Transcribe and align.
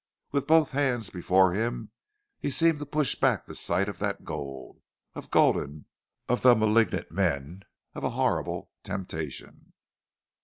With 0.31 0.47
both 0.47 0.71
hands 0.71 1.11
before 1.11 1.53
him 1.53 1.91
he 2.39 2.49
seemed 2.49 2.79
to 2.79 2.87
push 2.87 3.13
back 3.13 3.45
the 3.45 3.53
sight 3.53 3.87
of 3.87 3.99
that 3.99 4.23
gold, 4.25 4.81
of 5.13 5.29
Gulden, 5.29 5.85
of 6.27 6.41
the 6.41 6.55
malignant 6.55 7.11
men, 7.11 7.61
of 7.93 8.03
a 8.03 8.09
horrible 8.09 8.71
temptation. 8.81 9.73